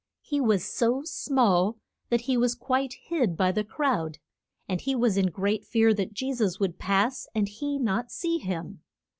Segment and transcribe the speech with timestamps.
[0.23, 1.77] He was so small
[2.09, 4.17] that he was quite hid by the crowd,
[4.67, 8.39] and he was in great fear that Je sus would pass and he not see
[8.39, 8.81] him.